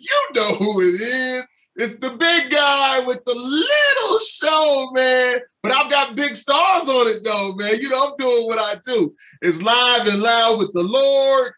[0.00, 1.44] you know who it is.
[1.78, 5.40] It's the big guy with the little show, man.
[5.62, 7.74] But I've got big stars on it, though, man.
[7.78, 9.14] You know, I'm doing what I do.
[9.42, 11.52] It's live and loud with the Lord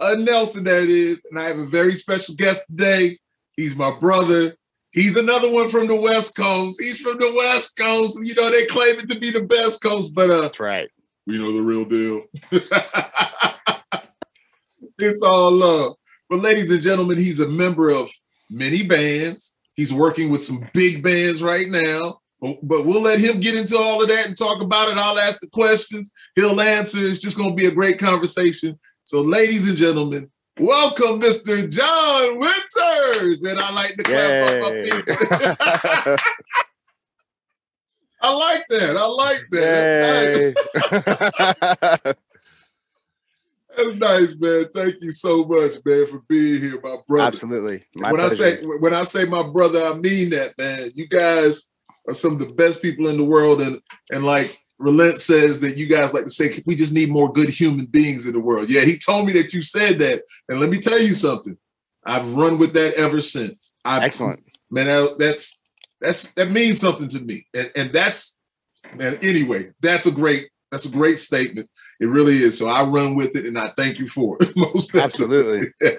[0.00, 1.24] uh, Nelson, that is.
[1.30, 3.18] And I have a very special guest today.
[3.56, 4.54] He's my brother.
[4.92, 6.80] He's another one from the West Coast.
[6.80, 8.18] He's from the West Coast.
[8.22, 10.90] You know, they claim it to be the best coast, but uh, That's right.
[11.26, 12.24] we know the real deal.
[14.98, 15.96] it's all love.
[16.32, 18.10] But ladies and gentlemen, he's a member of
[18.48, 19.54] many bands.
[19.74, 22.20] He's working with some big bands right now.
[22.40, 24.96] But, we'll let him get into all of that and talk about it.
[24.96, 26.10] I'll ask the questions.
[26.34, 27.00] He'll answer.
[27.00, 28.80] It's just going to be a great conversation.
[29.04, 31.70] So, ladies and gentlemen, welcome Mr.
[31.70, 33.44] John Winters.
[33.44, 34.84] And I like to clap up my Yay.
[34.84, 35.14] people.
[38.22, 38.96] I like that.
[38.96, 40.54] I like that.
[40.64, 42.14] That's nice.
[43.76, 44.64] That's nice, man.
[44.74, 47.26] Thank you so much, man, for being here, my brother.
[47.28, 47.84] Absolutely.
[47.94, 48.44] My when pleasure.
[48.44, 50.90] I say when I say my brother, I mean that, man.
[50.94, 51.68] You guys
[52.08, 53.80] are some of the best people in the world, and
[54.12, 57.48] and like Relent says that you guys like to say we just need more good
[57.48, 58.68] human beings in the world.
[58.68, 61.56] Yeah, he told me that you said that, and let me tell you something.
[62.04, 63.74] I've run with that ever since.
[63.84, 64.42] I've, Excellent.
[64.70, 64.86] man.
[64.86, 65.60] that- That's
[66.00, 68.38] that's that means something to me, and and that's
[68.96, 69.18] man.
[69.22, 71.68] Anyway, that's a great that's a great statement.
[72.02, 72.58] It really is.
[72.58, 74.50] So I run with it, and I thank you for it.
[74.56, 74.94] Most.
[74.96, 75.68] Absolutely.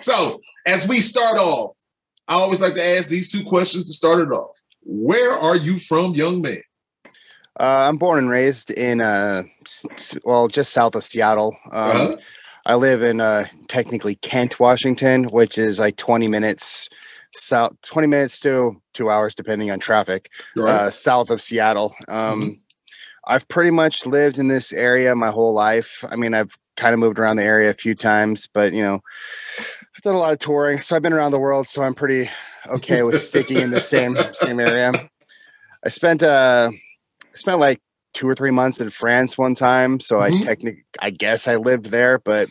[0.00, 1.74] So as we start off,
[2.28, 4.56] I always like to ask these two questions to start it off.
[4.82, 6.62] Where are you from, young man?
[7.58, 9.42] Uh, I'm born and raised in, uh,
[10.24, 11.56] well, just south of Seattle.
[11.72, 12.16] Um, Uh-huh.
[12.66, 16.88] I live in uh, technically Kent, Washington, which is like 20 minutes
[17.34, 20.70] south, 20 minutes to two hours, depending on traffic, Right.
[20.72, 21.94] uh, south of Seattle.
[22.08, 22.60] Um,
[23.30, 26.04] I've pretty much lived in this area my whole life.
[26.10, 29.00] I mean, I've kind of moved around the area a few times, but you know,
[29.96, 31.68] I've done a lot of touring, so I've been around the world.
[31.68, 32.28] So I'm pretty
[32.68, 34.92] okay with sticking in the same same area.
[35.86, 36.72] I spent uh
[37.30, 37.80] spent like
[38.14, 40.22] two or three months in France one time, so Mhm.
[40.22, 42.48] I technically I guess I lived there, but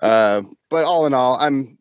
[0.00, 1.76] uh, but all in all, I'm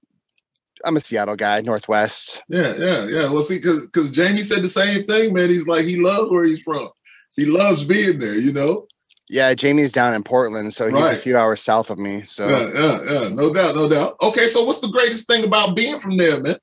[0.84, 2.42] I'm a Seattle guy, Northwest.
[2.50, 3.32] yeah, yeah, yeah.
[3.32, 5.50] Well, see, because because Jamie said the same thing, man.
[5.50, 6.90] He's like he loves where he's from.
[7.38, 8.88] He loves being there, you know.
[9.30, 11.14] Yeah, Jamie's down in Portland, so he's Right.
[11.14, 12.24] a few hours south of me.
[12.26, 13.30] So Yeah, yeah, yeah.
[13.30, 14.16] No doubt, no doubt.
[14.22, 16.58] Okay, so what's the greatest thing about being from there, man?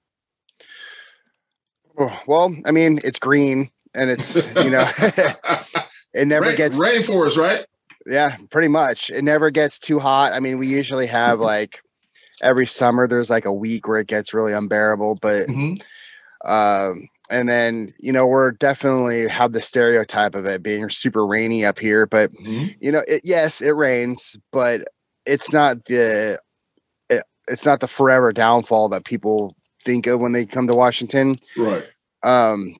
[1.99, 4.89] Oh, well, I mean, it's green and it's you know
[6.15, 7.65] it never Rain- gets rainforest, right?
[8.07, 9.11] yeah, pretty much.
[9.11, 10.33] It never gets too hot.
[10.33, 11.81] I mean, we usually have like
[12.43, 15.81] every summer there's like a week where it gets really unbearable, but Mhm.
[16.45, 21.65] um and then you know we're definitely have the stereotype of it being super rainy
[21.65, 22.77] up here but Mhm.
[22.81, 24.83] you know it, yes it rains but
[25.27, 26.39] it's not the
[27.09, 29.55] it, it's not the forever downfall that people
[29.85, 31.85] think of when they come to washington Right.
[32.23, 32.77] um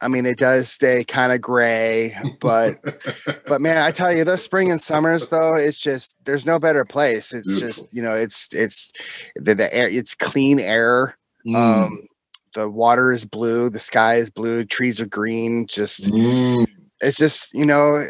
[0.00, 2.76] i mean it does stay kind of gray but
[3.46, 6.84] but man i tell you the spring and summers though it's just there's no better
[6.84, 7.82] place it's Beautiful.
[7.84, 8.90] just you know it's it's
[9.36, 11.16] the, the air it's clean air
[11.46, 11.56] Mm.
[11.56, 12.06] um
[12.54, 16.66] the water is blue the sky is blue trees are green just Mm.
[17.00, 18.06] it's just you know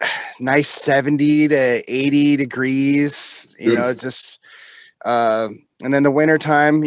[0.40, 4.40] nice 70 to 80 degrees you know just
[5.04, 5.48] uh,
[5.82, 6.82] and then the winter time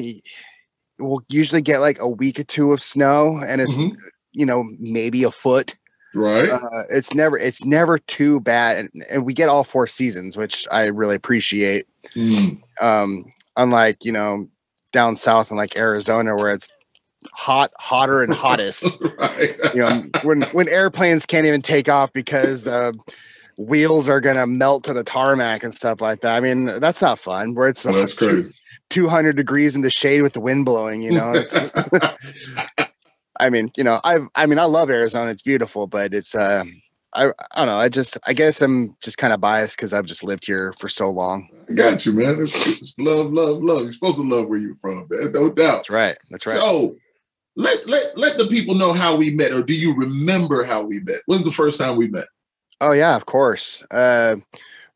[1.00, 3.95] we'll usually get like a week or two of snow and it's Mhm.
[4.31, 5.75] you know maybe a foot
[6.13, 6.50] Right.
[6.50, 10.65] uh, it's never it's never too bad and, and we get all four seasons which
[10.71, 11.85] i really appreciate
[12.15, 12.62] Mm.
[12.81, 13.25] um
[13.57, 14.47] unlike you know
[14.95, 16.69] down south in like arizona where it's
[17.33, 18.97] hot hotter and hottest.
[19.19, 19.56] Right.
[19.74, 22.97] you know when when airplanes can't even take off because the
[23.57, 26.36] wheels are gonna melt to the tarmac and stuff like that.
[26.36, 28.50] I mean that's not fun where it's Well, that's crazy.
[28.89, 31.33] 200 degrees in the shade with the wind blowing you know?
[31.36, 31.56] It's
[33.39, 35.31] i mean you know i i mean i love arizona.
[35.31, 36.63] It's beautiful but it's uh
[37.15, 37.77] I, I don't know.
[37.77, 40.89] I just, I guess I'm just kind of biased because I've just lived here for
[40.89, 41.50] so long.
[41.69, 42.41] I got you, man.
[42.41, 43.81] It's, it's love, love, love.
[43.83, 45.31] You're supposed to love where you're from, man.
[45.31, 45.77] No doubt.
[45.77, 46.17] That's right.
[46.29, 46.59] That's right.
[46.59, 46.95] So
[47.56, 51.00] let let let the people know how we met, or do you remember how we
[51.00, 51.21] met?
[51.25, 52.25] When's the first time we met?
[52.81, 53.81] Oh yeah, of course.
[53.89, 54.35] Uh,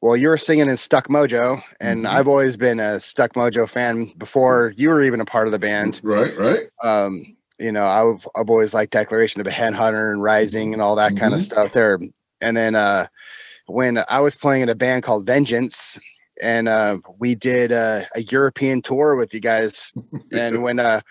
[0.01, 2.09] well, you were singing in Stuck Mojo, and Mhm.
[2.09, 5.59] I've always been a Stuck Mojo fan before you were even a part of the
[5.59, 6.01] band.
[6.03, 6.67] Right, right.
[6.83, 10.95] Um, you know, I've I've always liked Declaration of a Headhunter and Rising and all
[10.95, 11.99] that kind of stuff there.
[12.41, 13.07] And then uh,
[13.67, 15.99] when I was playing in a band called Vengince,
[16.41, 19.91] and uh, we did uh, a European tour with you guys,
[20.31, 21.01] and when uh,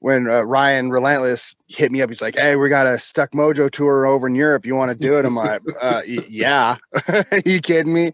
[0.00, 3.70] when uh, Ryan Relentless hit me up, he's like, "Hey, we got a Stuck Mojo
[3.70, 4.64] tour over in Europe.
[4.64, 6.76] You want to do it?" I'm like, uh, y- "Yeah."
[7.44, 8.12] you kidding me?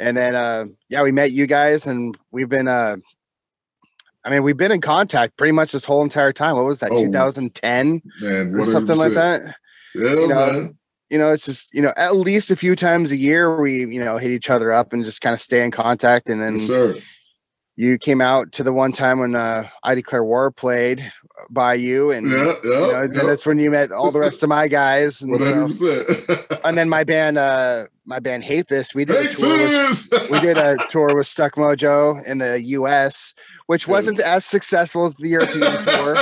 [0.00, 2.96] and then uh, yeah, we met you guys, and we've been uh,
[4.24, 6.56] I mean, we've been in contact pretty much this whole entire time.
[6.56, 9.40] What was that, Oh, 2010 Man, or something like that?
[9.94, 10.78] Yeah, You know, man.
[11.08, 13.98] You know, it's just you know at least a few times a year we you
[13.98, 17.02] know hit each other up and just kind of stay in contact, and then Yes,
[17.74, 21.12] you came out to the one time when uh, I Declare War played
[21.48, 24.48] by you, and Yeah, you know, yeah, that's when you met all the rest of
[24.48, 25.68] my guys, and so,
[26.64, 30.58] and then my band, uh, my band Hatefist, we did a tour with we did
[30.58, 33.34] a tour with Stuck Mojo in the U.S.,
[33.70, 36.16] which wasn't as successful as the European tour,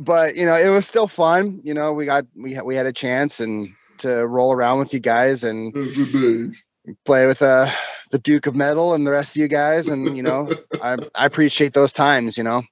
[0.00, 1.60] but you know it was still fun.
[1.62, 3.68] You know, we got we had, we had a chance and
[3.98, 6.52] to roll around with you guys and That's the
[6.86, 6.94] name.
[7.04, 7.70] play with uh
[8.10, 10.48] the Duke of Metal and the rest of you guys, and you know
[10.82, 12.38] I I appreciate those times.
[12.38, 12.62] You know,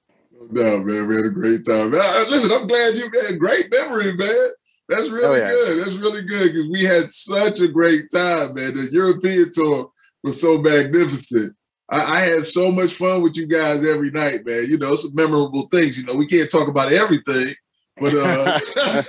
[0.49, 1.91] No, man, we had a great time.
[1.91, 4.49] Man, listen, I'm glad you had great memory, man.
[4.89, 5.49] That's really yeah.
[5.49, 5.77] good.
[5.77, 8.73] That's really good because we had such a great time, man.
[8.73, 9.91] The European tour
[10.23, 11.55] was so magnificent.
[11.89, 14.65] I, I had so much fun with you guys every night, man.
[14.67, 15.97] You know, some memorable things.
[15.97, 17.53] You know, we can't talk about everything,
[17.97, 18.59] but uh,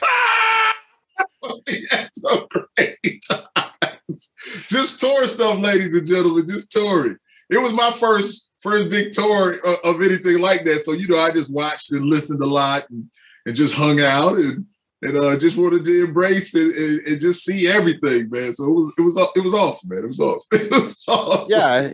[1.67, 4.33] we had some great times.
[4.69, 6.47] Just tour stuff, ladies and gentlemen.
[6.47, 7.17] Just touring.
[7.51, 10.83] It was my first first big tour of, of anything like that.
[10.83, 13.09] So you know, I just watched and listened a lot and,
[13.47, 14.67] and just hung out and
[15.03, 18.53] and uh, just wanted to embrace it and, and just see everything, man.
[18.55, 20.05] So it was it was it was awesome, man.
[20.05, 20.49] It was awesome.
[20.53, 21.47] It was awesome.
[21.49, 21.93] yeah,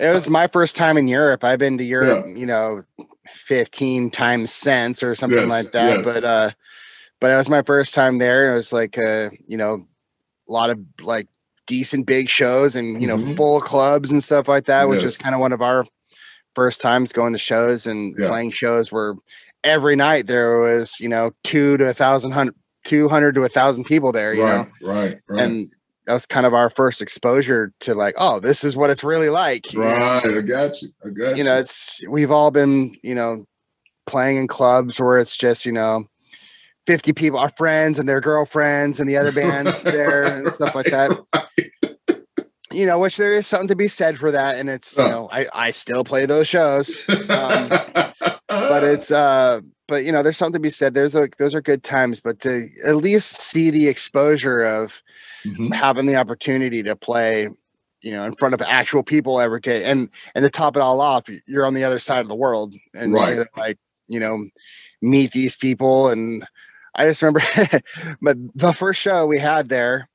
[0.00, 1.44] it was my first time in Europe.
[1.44, 2.82] I've been to Europe, you know,
[3.32, 5.96] fifteen times since or something Yes, like that.
[5.98, 6.04] yes.
[6.04, 6.50] But uh,
[7.20, 8.52] but it was my first time there.
[8.52, 9.86] It was like uh, you know,
[10.48, 11.28] a lot of like
[11.66, 13.36] decent big shows and you know Mhm.
[13.36, 15.04] full clubs and stuff like that, which Yes.
[15.04, 15.86] was kind of one of our
[16.56, 18.26] first times going to shows and Yeah.
[18.26, 19.14] playing shows where
[19.64, 22.54] every night there was you know two to a thousand hundred.
[22.84, 25.70] 200 to a thousand people there, you know, right, right, right, and
[26.06, 29.28] that was kind of our first exposure to like, oh, this is what it's really
[29.28, 29.72] like.
[29.72, 29.86] you know?
[29.86, 30.24] right.
[30.24, 30.88] I got you.
[31.04, 31.36] I got you.
[31.36, 33.46] you know, it's we've all been, you know,
[34.06, 36.06] playing in clubs where it's just, you know,
[36.86, 40.86] 50 people, our friends and their girlfriends and the other bands there and stuff like
[40.86, 41.16] that.
[42.72, 44.56] You know, which there is something to be said for that.
[44.56, 47.06] And it's, you know, I, I still play those shows.
[47.28, 47.70] Um,
[48.50, 50.94] but it's uh but you know, there's something to be said.
[50.94, 55.02] There's like those are good times, but to at least see the exposure of
[55.46, 55.72] Mhm.
[55.72, 57.48] having the opportunity to play
[58.02, 61.00] you know in front of actual people every day and and to top it all
[61.00, 63.36] off you're on the other side of the world and Right.
[63.36, 64.46] to, like you know
[65.02, 66.46] meet these people and
[66.94, 67.40] i just remember
[68.22, 70.08] but the first show we had there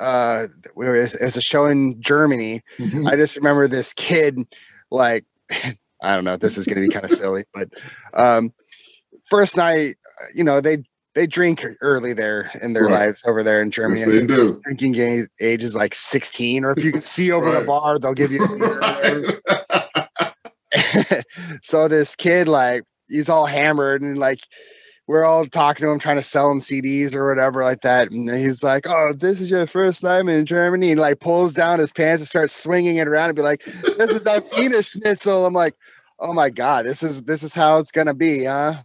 [0.00, 0.46] uh
[0.76, 3.08] we were, it was a show in germany Mhm.
[3.10, 4.36] I just remember this kid,
[4.90, 5.24] like,
[6.02, 7.68] I don't know, this is going to be kind of silly, but
[8.14, 8.52] um,
[9.30, 9.94] first night,
[10.34, 13.06] you know, they they drink early there in their Right.
[13.06, 14.00] lives over there in Germany.
[14.00, 14.60] Yes, they do.
[14.64, 18.14] Drinking age, age is like 16, or if you can see over the bar, they'll
[18.14, 18.42] give you.
[18.42, 19.42] A
[21.62, 24.40] so this kid, like, he's all hammered and like
[25.12, 28.10] we're all talking to him, trying to sell him CDs or whatever like that.
[28.10, 31.80] And he's like, "Oh, this is your first time in Germany," and like pulls down
[31.80, 33.62] his pants and starts swinging it around and be like,
[33.98, 35.74] "This is our Wiener Schnitzel." I'm like,
[36.18, 38.76] "Oh my god, this is this is how it's gonna be, huh?"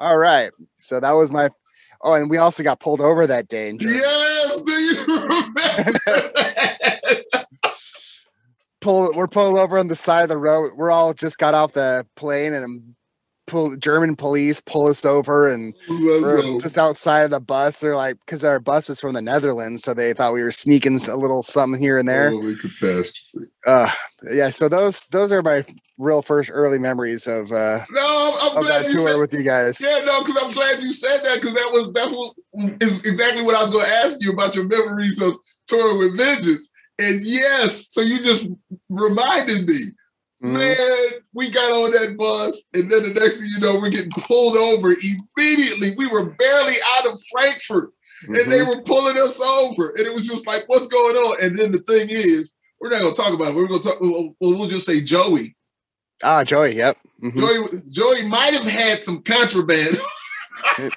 [0.00, 0.50] All right.
[0.78, 1.50] So that was my.
[2.02, 3.76] Oh, and we also got pulled over that day.
[3.78, 5.60] Yes, do you remember
[6.06, 7.46] that?
[8.80, 10.72] pull we're pulled over on the side of the road.
[10.74, 12.96] We're all just got off the plane and
[13.76, 17.80] German police pull us over and we're just outside of the bus.
[17.80, 20.98] They're like, because our bus was from the Netherlands, so they thought we were sneaking
[21.08, 22.30] a little something here and there.
[22.30, 23.50] Holy catastrophe.
[23.66, 23.90] Uh,
[24.30, 25.64] yeah, so those those are my
[25.98, 29.42] real first early memories of uh No, I'm, I'm glad you tour said with you
[29.42, 29.80] guys.
[29.80, 32.34] Yeah, no, because I'm glad you said that because that was that was
[32.80, 35.34] is exactly what I was going to ask you about your memories of
[35.66, 36.70] touring with Vengince.
[36.98, 38.46] And yes, so you just
[38.88, 39.92] reminded me.
[40.40, 40.78] Man,
[41.34, 44.56] we got on that bus, and then the next thing you know, we're getting pulled
[44.56, 45.94] over immediately.
[45.96, 47.92] We were barely out of Frankfurt,
[48.28, 48.68] and they Mhm.
[48.68, 51.36] were pulling us over, and it was just like, what's going on?
[51.44, 53.54] And then the thing is, we're not going to talk about it.
[53.54, 54.00] We're going to talk.
[54.00, 55.54] Well, we'll just say Joey.
[56.22, 56.96] Ah, Joey, yep.
[57.22, 57.38] Mhm.
[57.38, 59.98] Joey, Joey might have had some contraband.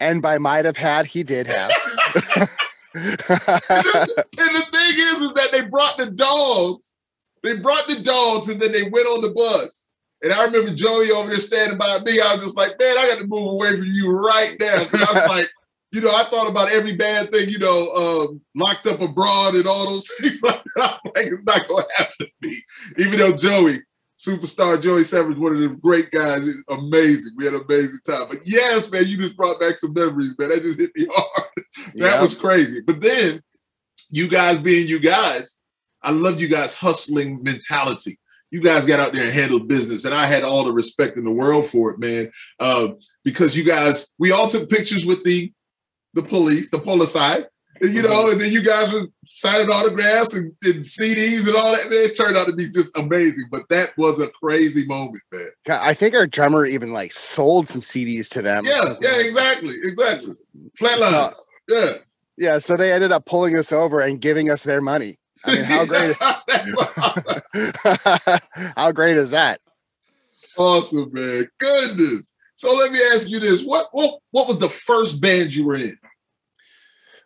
[0.00, 1.70] And by might have had, he did have.
[2.94, 6.96] And the thing is, is that they brought the dogs.
[7.42, 9.84] They brought the dogs, and then they went on the bus.
[10.22, 12.20] And I remember Joey over there standing by me.
[12.20, 14.74] I was just like, man, I got to move away from you right now.
[14.74, 15.46] I was like,
[15.92, 19.66] you know, I thought about every bad thing, you know, um, locked up abroad and
[19.66, 20.90] all those things like that.
[20.90, 22.62] I was like, it's not going to happen to me.
[22.98, 23.78] Even though Joey,
[24.18, 27.32] superstar Joey Severance, one of the great guys, is amazing.
[27.36, 28.26] We had an amazing time.
[28.28, 30.48] But yes, man, you just brought back some memories, man.
[30.48, 31.48] That just hit me hard.
[31.94, 32.20] That Yep.
[32.22, 32.80] was crazy.
[32.80, 33.40] But then
[34.10, 35.57] you guys being you guys,
[36.08, 38.18] I loved you guys hustling mentality.
[38.50, 41.24] You guys got out there and handled business, and I had all the respect in
[41.24, 42.30] the world for it, man.
[42.58, 42.92] Uh,
[43.24, 45.52] because you guys, we all took pictures with the
[46.14, 47.44] the police, the police side,
[47.82, 51.90] you know, and then you guys were signing autographs and, and, CDs and all that.
[51.90, 53.44] Man, it turned out to be just amazing.
[53.50, 55.50] But that was a crazy moment, man.
[55.68, 58.64] I think our drummer even like sold some CDs to them.
[58.64, 60.36] Yeah, yeah, exactly, exactly.
[60.80, 61.34] Flatline.
[61.68, 61.90] Yeah,
[62.38, 62.58] yeah.
[62.60, 65.18] So they ended up pulling us over and giving us their money.
[65.44, 66.16] I mean, how great?
[68.76, 69.60] how great is that?
[70.56, 71.46] Awesome, man.
[71.58, 72.34] Goodness.
[72.54, 75.76] So let me ask you this: what what what was the first band you were
[75.76, 75.96] in?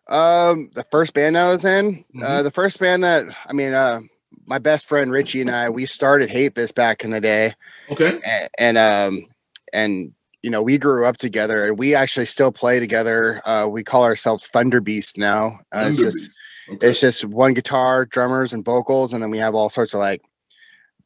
[0.09, 2.23] Um, the first band I was in, uh, mm-hmm.
[2.23, 4.01] uh, the first band that I mean, uh,
[4.47, 7.55] my best friend Richie and I, we started Hatefist back in the day.
[7.91, 8.21] Okay.
[8.25, 9.27] And, and um,
[9.73, 13.41] and you know, we grew up together, and we actually still play together.
[13.47, 15.61] Uh, we call ourselves Thunderbeast now.
[15.73, 16.39] Uh, Thunder just
[16.71, 16.89] okay.
[16.89, 20.23] it's just one guitar, drummers, and vocals, and then we have all sorts of like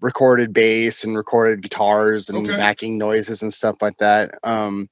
[0.00, 2.56] recorded bass and recorded guitars and okay.
[2.56, 4.34] backing noises and stuff like that.
[4.42, 4.88] Um,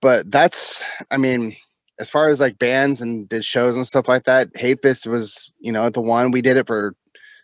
[0.00, 1.56] but that's, I mean
[1.98, 5.70] as far as like bands and did shows and stuff like that, Hatefist was, you
[5.70, 6.94] know, the one we did it for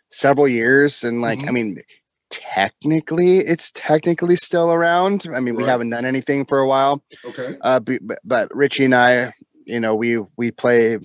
[0.09, 1.05] several years.
[1.05, 1.49] And like, mm-hmm.
[1.49, 1.83] I mean,
[2.31, 5.27] technically it's technically still around.
[5.35, 5.63] I mean, right.
[5.63, 7.03] we haven't done anything for a while.
[7.25, 7.57] Okay.
[7.61, 9.33] Uh, but, but Richie and I,
[9.67, 10.99] you know, we, we play,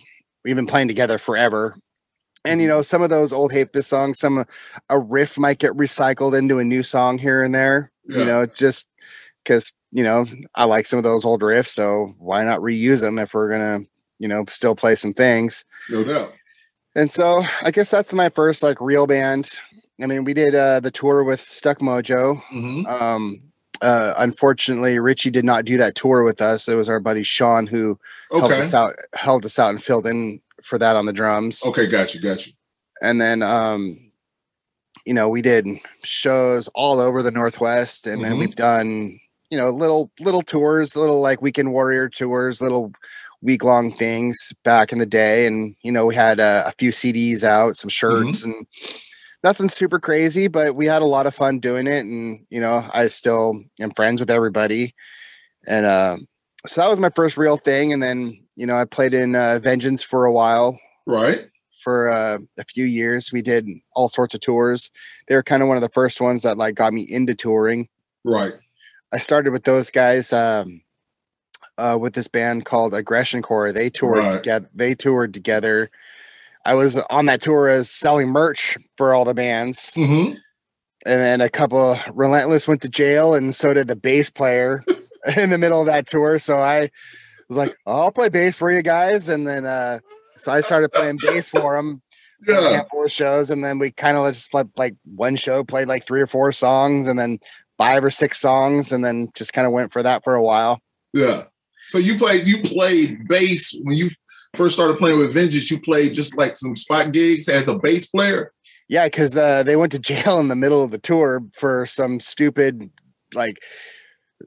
[0.45, 1.77] we've been playing together forever.
[2.45, 2.77] And you mm-hmm.
[2.77, 4.45] know, some of those old Hatefist songs, some
[4.89, 7.91] a riff might get recycled into a new song here and there.
[8.05, 8.19] Yeah.
[8.19, 8.87] You know, just
[9.43, 13.17] because you know, I like some of those old riffs, so why not reuse them
[13.17, 13.85] if we're gonna,
[14.19, 15.65] you know, still play some things.
[15.89, 16.33] No doubt.
[16.95, 19.51] And so I guess that's my first like real band.
[20.01, 22.41] I mean, we did uh, the tour with Stuck Mojo.
[22.51, 22.85] Mm-hmm.
[22.85, 23.41] Um,
[23.85, 26.67] uh, unfortunately, Richie did not do that tour with us.
[26.67, 27.99] It was our buddy Sean who
[28.31, 28.39] okay.
[28.39, 31.63] helped us out, helped us out, and filled in for that on the drums.
[31.65, 32.53] Okay, got you, got you.
[33.01, 34.11] And then, um,
[35.05, 35.67] you know, we did
[36.03, 38.29] shows all over the Northwest, and mm-hmm.
[38.31, 39.19] then we've done
[39.51, 42.91] you know little little tours little like weekend warrior tours little
[43.41, 46.91] week long things back in the day and you know we had a, a few
[46.91, 48.51] cds out some shirts mm-hmm.
[48.51, 48.67] and
[49.45, 52.83] nothing super crazy but we had a lot of fun doing it and you know
[52.93, 54.93] i still am friends with everybody
[55.67, 56.17] and uh,
[56.65, 59.59] so that was my first real thing and then you know i played in uh,
[59.61, 61.47] vengince for a while right
[61.81, 64.89] for uh, a few years we did all sorts of tours
[65.27, 67.87] they were kind of one of the first ones that like got me into touring
[68.23, 68.53] right
[69.15, 70.81] I started with those guys um,
[71.77, 73.71] uh, with this band called Aggression Core.
[73.71, 74.33] They toured right.
[74.33, 74.69] together.
[74.73, 75.89] They toured together.
[76.65, 79.93] I was on that tour as selling merch for all the bands.
[79.95, 80.35] Mm-hmm.
[81.07, 84.83] And then a couple Relentless went to jail, and so did the bass player
[85.37, 86.39] in the middle of that tour.
[86.39, 86.89] So I
[87.49, 89.29] was like, I'll play bass for you guys.
[89.29, 89.99] And then uh,
[90.37, 92.01] so I started playing bass for them.
[92.47, 92.59] Yeah.
[92.59, 95.87] A handful of shows, and then we kind of just played like one show, played
[95.87, 97.39] like three or four songs, and then
[97.77, 100.81] five or six songs and then just kind of went for that for a while.
[101.13, 101.43] Yeah.
[101.89, 104.09] So you played you played bass when you
[104.55, 105.69] first started playing with Vengince.
[105.69, 108.51] You played just like some spot gigs as a bass player.
[108.87, 112.19] Yeah, because uh, they went to jail in the middle of the tour for some
[112.19, 112.89] stupid
[113.33, 113.57] like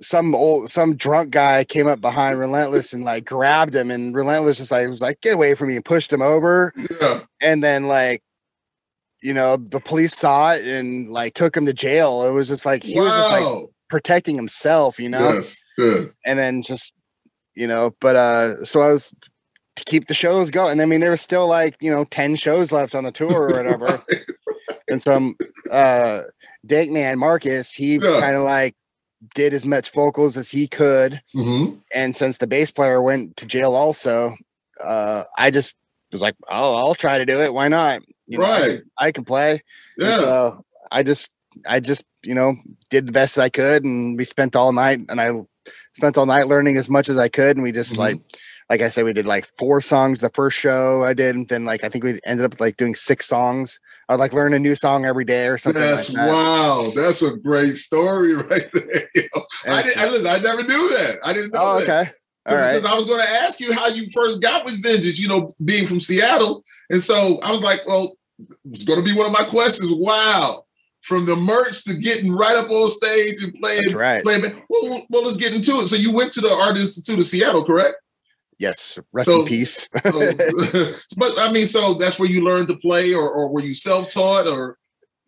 [0.00, 4.58] some old some drunk guy came up behind Relentless and like grabbed him and Relentless
[4.58, 6.72] just like was like get away from me and pushed him over.
[7.00, 7.20] Yeah.
[7.40, 8.22] And then like
[9.20, 12.22] you know, the police saw it and like took him to jail.
[12.22, 13.02] It was just like he wow.
[13.02, 15.40] was just like protecting himself, you know.
[15.78, 16.12] Yes.
[16.24, 16.92] And then just
[17.54, 19.12] you know, but uh so I was
[19.78, 20.80] to keep the shows going.
[20.80, 23.48] I mean, there was still like, you know, 10 shows left on the tour or
[23.56, 23.86] whatever.
[23.86, 24.78] right, right.
[24.88, 25.36] And some
[25.70, 26.22] uh
[26.66, 28.20] Dank Man Marcus, he yeah.
[28.20, 28.74] kind of like
[29.34, 31.20] did as much vocals as he could.
[31.34, 31.76] Mm-hmm.
[31.94, 34.34] And since the bass player went to jail also,
[34.82, 35.74] uh I just
[36.12, 37.52] was like, oh, I'll try to do it.
[37.52, 38.02] Why not?
[38.26, 38.68] You right.
[38.68, 39.62] Know, I, I, can play.
[39.98, 40.16] Yeah.
[40.16, 41.30] so I just,
[41.66, 42.54] I just, you know,
[42.90, 45.30] did the best I could, and we spent all night, and I
[45.92, 48.00] spent all night learning as much as I could, and we just mm-hmm.
[48.00, 48.20] like,
[48.70, 51.64] like I said, we did like four songs the first show I did, and then
[51.64, 53.80] like I think we ended up like doing six songs.
[54.08, 55.80] I'd like learn a new song every day or something.
[55.80, 56.28] That's like that.
[56.28, 56.92] wow.
[56.94, 59.08] That's a great story right there.
[59.14, 61.18] You know, I, did, I, listen, I never knew that.
[61.24, 61.60] I didn't know.
[61.62, 61.82] Oh, that.
[61.82, 62.10] okay.
[62.44, 62.92] Because right.
[62.92, 65.86] I was going to ask you how you first got with Vengince, you know, being
[65.86, 66.62] from Seattle.
[66.88, 68.16] And so I was like, well,
[68.70, 69.92] it's going to be one of my questions.
[69.94, 70.62] Wow.
[71.02, 73.82] From the merch to getting right up on stage and playing.
[73.84, 74.24] That's right.
[74.24, 75.88] Playing, well, well, let's get into it.
[75.88, 77.96] So you went to the Art Institute of Seattle, correct?
[78.58, 78.98] Yes.
[79.12, 79.88] Rest so, in peace.
[80.02, 80.10] so,
[81.16, 84.08] but I mean, so that's where you learned to play, or, or were you self
[84.10, 84.76] taught, or?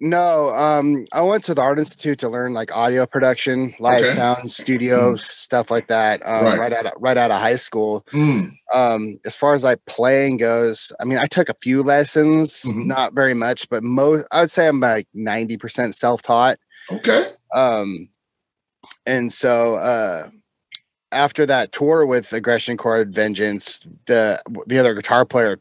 [0.02, 4.14] No, um, I went to the Art Institute to learn like audio production, live Okay.
[4.14, 6.26] sound, studio stuff like that.
[6.26, 6.58] Um, Right.
[6.58, 6.72] right.
[6.72, 8.06] out of, right out of high school.
[8.12, 12.62] Mm, Um, as far as like playing goes, I mean, I took a few lessons,
[12.66, 12.86] Mhm.
[12.86, 16.58] not very much, but most I would say I'm like ninety percent self taught.
[16.90, 17.32] okay.
[17.54, 18.08] Um,
[19.06, 20.30] and so uh,
[21.12, 25.58] after that tour with Aggression Core Vengince, the the other guitar player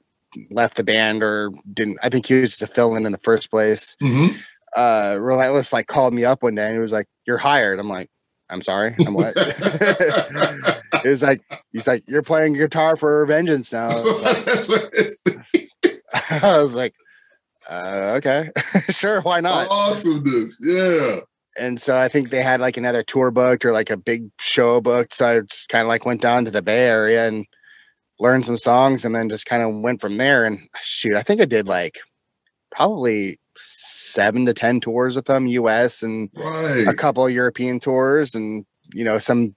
[0.52, 1.98] left the band or didn't.
[2.04, 3.96] I think he was just a fill in in the first place.
[4.00, 4.28] hmm
[4.76, 7.90] Uh, Relentless like called me up one day and he was like, "You're hired." I'm
[7.90, 8.10] like,
[8.52, 9.34] "I'm sorry, I'm what?"
[11.04, 11.42] He was like,
[11.72, 14.94] "He's like, you're playing guitar for Vengince now." I was like, That's what
[16.44, 16.94] I was like,
[17.70, 18.52] uh, "Okay,
[18.90, 20.60] sure, why not?" awesomeness.
[20.62, 21.20] Yeah.
[21.60, 24.82] And so I think they had like another tour booked or like a big show
[24.82, 25.14] booked.
[25.14, 27.46] So I just kind of like went down to the Bay Area and
[28.20, 30.46] learned some songs, and then just kind of went from there.
[30.46, 32.00] And shoot, I think I did like
[32.72, 36.02] probably seven to ten tours with them, U.S.
[36.04, 36.86] and Right.
[36.88, 39.56] a couple of European tours, and you know some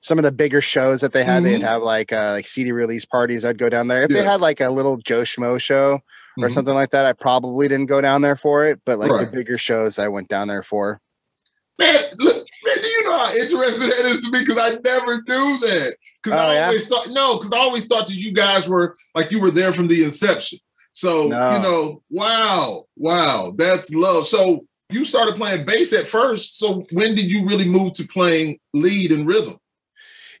[0.00, 1.42] some of the bigger shows that they had.
[1.42, 1.64] They'd Mhm.
[1.64, 3.44] have like uh, like CD release parties.
[3.44, 6.00] I'd go down there if they had like a little Joe Schmo show.
[6.38, 6.52] Or Mhm.
[6.52, 7.06] something like that.
[7.06, 9.24] I probably didn't go down there for it, but like Right.
[9.30, 11.00] the bigger shows, I went down there for.
[11.78, 14.40] Man, look, man, do you know how interesting that is to me?
[14.40, 15.96] Because I never knew that.
[16.22, 16.66] Because Oh, I yeah?
[16.66, 19.72] always thought no, because I always thought that you guys were like you were there
[19.72, 20.58] from the inception.
[20.92, 21.56] So No.
[21.56, 24.26] you know, wow, wow, that's love.
[24.26, 26.58] So you started playing bass at first.
[26.58, 29.58] So when did you really move to playing lead and rhythm?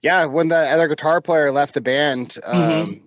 [0.02, 2.52] yeah, when the other guitar player left the band, Mhm.
[2.54, 3.02] um,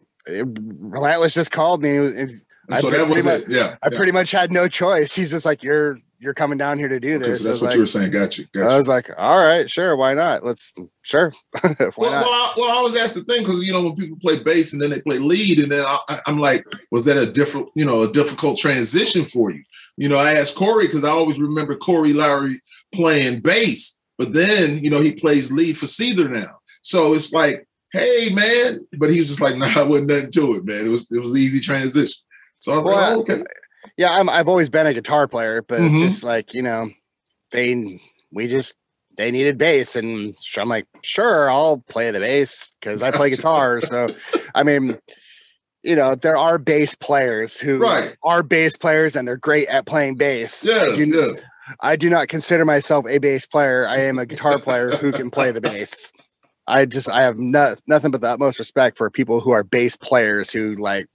[0.52, 1.89] Relentless just called me.
[1.98, 2.32] it- And
[2.70, 3.50] I so that was pretty it.
[3.50, 3.76] Yeah.
[3.82, 3.98] I yeah.
[3.98, 5.15] pretty much had no choice.
[5.15, 7.67] He's just like, "You're you're coming down here to do Okay, this." so that's what
[7.67, 8.12] like, you were saying.
[8.12, 8.45] Got you.
[8.53, 8.67] Got you.
[8.69, 10.45] I was like, "All right, sure, why not?
[10.45, 13.71] Let's sure, why well, not?" well, I, well, I always ask the thing because you
[13.73, 16.39] know when people play bass and then they play lead, and then I, I- I'm
[16.39, 19.63] like, was that a different, you know, a difficult transition for you?
[19.97, 22.62] You know, I asked Corey because I always remember Corey Lowery
[22.93, 27.65] playing bass, but then you know he plays lead for Seether now, so it's like,
[27.93, 30.86] hey man, but he was just like, nah, I wasn't nothing to it, man.
[30.86, 32.21] It was it was easy transition.
[32.60, 33.43] So I was Well, like, oh, okay,
[33.99, 35.99] yeah, I'm, I've always been a guitar player, but Mhm.
[35.99, 36.89] just like you know,
[37.51, 37.99] they
[38.31, 38.73] we just
[39.17, 43.29] they needed bass, and so I'm like, sure, I'll play the bass because I play
[43.29, 43.81] guitar.
[43.81, 44.07] So,
[44.55, 44.97] I mean,
[45.83, 48.15] you know, there are bass players who Right.
[48.23, 50.65] are bass players, and they're great at playing bass.
[50.65, 51.43] I yes, do, yes.
[51.81, 53.85] I do not consider myself a bass player.
[53.85, 56.13] I am a guitar player who can play the bass.
[56.67, 59.97] I just I have no, nothing but the utmost respect for people who are bass
[59.97, 61.07] players who like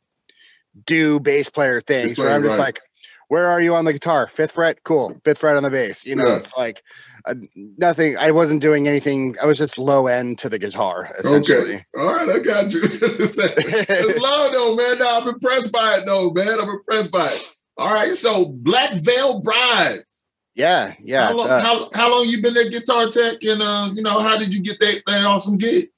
[0.87, 2.19] do bass player things.
[2.19, 2.65] where I'm just right.
[2.65, 2.81] like,
[3.29, 4.29] where are you on the guitar?
[4.29, 5.19] Fifth fret, cool.
[5.25, 6.05] Fifth fret on the bass.
[6.05, 6.37] You know, Yeah.
[6.37, 6.83] it's like
[7.27, 8.17] uh, nothing.
[8.19, 9.35] I wasn't doing anything.
[9.43, 11.77] I was just low end to the guitar essentially.
[11.77, 12.81] Okay, all right, I got you.
[12.85, 14.99] it's low though, man.
[14.99, 16.61] No, I'm impressed by it though, man.
[16.61, 17.51] I'm impressed by it.
[17.77, 20.23] All right, so Black Veil Brides.
[20.55, 21.27] Yeah, yeah.
[21.29, 21.51] how long?
[21.51, 24.55] uh, how, how long you been there, Guitar Tech, and uh, you know, how did
[24.55, 25.89] you get that, that awesome gig?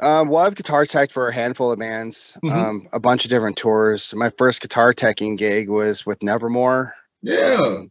[0.00, 2.52] Um, well, I've guitar teched for a handful of bands, Mhm.
[2.52, 4.12] um, a bunch of different tours.
[4.14, 6.94] My first guitar teching gig was with Nevermore.
[7.22, 7.90] Yeah, Um,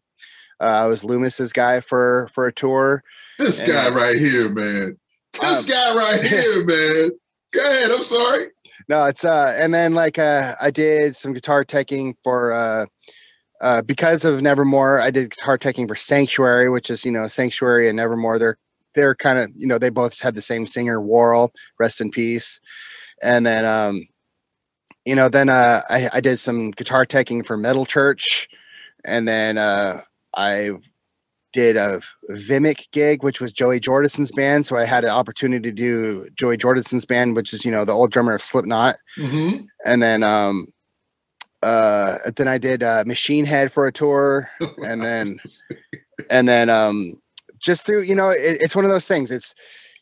[0.62, 3.04] uh, I was Loomis's guy for for a tour.
[3.40, 4.98] this and, guy uh, right here, man.
[5.34, 7.10] This um, guy right here, man.
[7.52, 7.92] Go ahead.
[7.92, 8.52] I'm sorry.
[8.88, 12.86] No, it's uh, and then like uh, I did some guitar teching for uh,
[13.62, 15.00] uh, because of Nevermore.
[15.00, 18.38] I did guitar teching for Sanctuary, which is you know Sanctuary and Nevermore.
[18.38, 18.58] They're
[18.96, 22.60] they're kind of you know they both had the same singer, Warrel, rest in peace.
[23.22, 24.08] And then um,
[25.06, 28.50] you know then uh, I I did some guitar teching for Metal Church,
[29.06, 30.02] and then uh,
[30.36, 30.72] I
[31.56, 34.66] did a Vimic gig, which was Joey Jordison's band.
[34.66, 37.94] So I had an opportunity to do Joey Jordison's band, which is, you know, the
[37.94, 38.96] old drummer of Slipknot.
[39.18, 39.64] Mm-hmm.
[39.86, 40.68] And then, um,
[41.64, 44.50] uh, then I did uh, Machine Head for a tour,
[44.86, 45.40] and then,
[46.30, 47.22] and then, um,
[47.66, 49.32] just through, you know, it, it's one of those things.
[49.32, 49.54] It's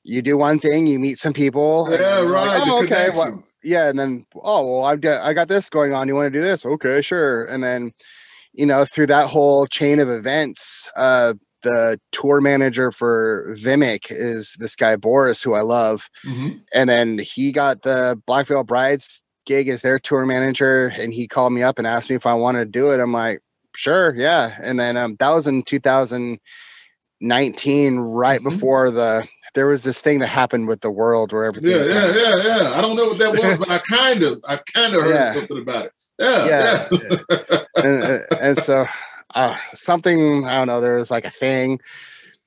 [0.03, 1.87] you do one thing, you meet some people.
[1.89, 2.59] yeah, right.
[2.59, 5.93] like, "Oh, okay, well, yeah, and then oh well, I've got I got this going
[5.93, 6.07] on.
[6.07, 6.65] You want to do this?
[6.65, 7.45] Okay, sure.
[7.45, 7.91] And then,
[8.53, 14.57] you know, through that whole chain of events, uh, the tour manager for Vimic is
[14.59, 16.59] this guy Boris, who I love, Mhm.
[16.73, 21.27] and then he got the Black Veil Brides gig as their tour manager, and he
[21.29, 22.99] called me up and asked me if I wanted to do it.
[22.99, 23.39] I'm like,
[23.73, 24.57] sure, yeah.
[24.61, 25.63] And then um, that was in
[27.23, 28.43] 2019, right Mhm.
[28.43, 31.69] before the there was this thing that happened with the world where everything.
[31.69, 32.71] Yeah, yeah, yeah, yeah.
[32.75, 35.33] I don't know what that was, but I kind of, I kind of heard Yeah.
[35.33, 35.91] something about it.
[36.19, 36.87] Yeah, Yeah.
[36.91, 37.57] yeah.
[37.83, 38.87] and, and- and so
[39.35, 40.81] uh, something I don't know.
[40.81, 41.79] There was like a thing,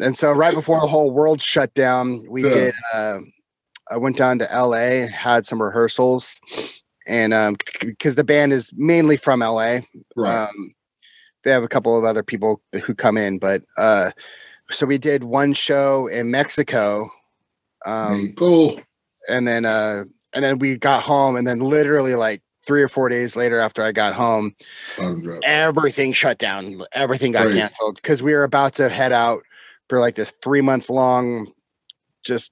[0.00, 2.50] and so right before the whole world shut down, we Yeah.
[2.50, 2.74] did.
[2.92, 3.18] Uh,
[3.90, 5.02] I went down to L.A.
[5.02, 6.40] and had some rehearsals,
[7.06, 9.86] and um, because the band is mainly from L.A.
[10.16, 10.48] right.
[10.48, 10.72] Um,
[11.44, 14.10] they have a couple of other people who come in, but uh,
[14.70, 17.10] so we did one show in Mexico.
[17.84, 18.80] Um, cool.
[19.28, 23.08] And then uh, and then we got home, and then literally like three or four
[23.08, 24.54] days later after I got home,
[25.44, 26.82] everything shut down.
[26.92, 27.60] Everything got Crazy.
[27.60, 29.42] canceled because we were about to head out
[29.88, 31.52] for like this three month long,
[32.24, 32.50] just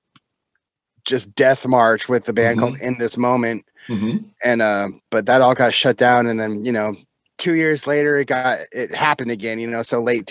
[1.04, 2.68] just death march with the band mm-hmm.
[2.68, 3.64] called In This Moment.
[3.88, 4.28] Mm-hmm.
[4.42, 6.96] And uh, but that all got shut down, and then you know,
[7.38, 9.58] two years later, it got it happened again.
[9.58, 10.26] You know, so late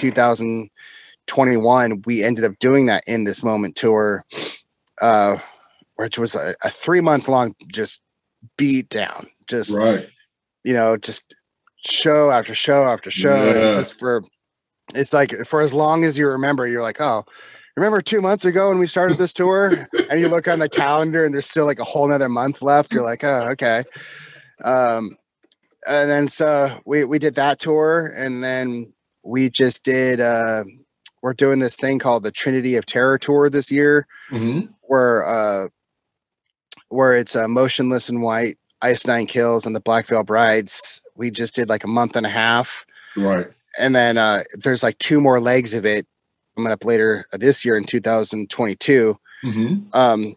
[1.28, 4.26] 2021, we ended up doing that In This Moment tour,
[5.02, 5.38] uh,
[5.96, 8.02] which was a, a three month long just
[8.58, 10.08] beat down, just right.
[10.64, 11.36] You know, just
[11.86, 13.36] show after show after show.
[13.36, 13.80] Yeah.
[13.80, 14.24] It's for
[14.96, 17.26] it's like for as long as you remember, you're like, oh,
[17.76, 21.26] remember two months ago when we started this tour and you look on the calendar
[21.26, 23.84] and there's still like a whole nother month left you're like oh okay
[24.64, 25.18] um
[25.88, 30.64] and then so we we did that tour and then we just did uh
[31.24, 34.68] we're doing this thing called the trinity of terror tour this year mm-hmm.
[34.84, 35.68] where uh
[36.90, 41.32] where it's uh, motionless in white ice nine kills and the black veil brides we
[41.32, 42.86] just did like a month and a half
[43.18, 43.48] right
[43.80, 46.06] and then uh there's like two more legs of it
[46.56, 49.18] coming up later this year in 2022.
[49.44, 49.98] Mm-hmm.
[49.98, 50.36] Um,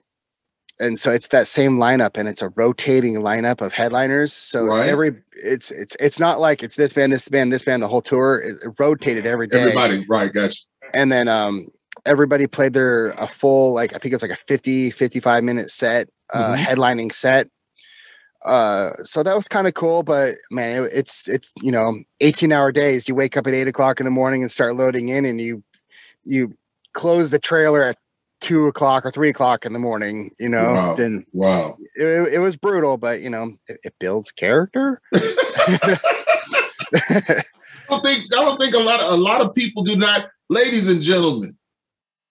[0.78, 4.86] and so it's that same lineup and it's a rotating lineup of headliners so right.
[4.86, 8.02] every it's it's it's not like it's this band this band this band the whole
[8.02, 10.60] tour it, it rotated every day everybody right gotcha
[10.94, 11.68] and then um
[12.04, 16.08] everybody played their a full like i think it's like a 50 55 minute set
[16.32, 16.62] uh mm-hmm.
[16.62, 17.48] headlining set
[18.44, 22.52] uh so that was kind of cool but man it, it's it's you know 18
[22.52, 25.24] hour days you wake up at 8 o'clock in the morning and start loading in
[25.24, 25.62] and you
[26.24, 26.56] you
[26.92, 27.96] close the trailer at
[28.40, 30.94] two o'clock or three o'clock in the morning, you know, wow.
[30.94, 35.00] then wow, it, it, was brutal, but you know, it, it builds character.
[35.14, 35.98] I
[37.88, 40.88] don't think I don't think a lot of a lot of people do not, ladies
[40.88, 41.56] and gentlemen.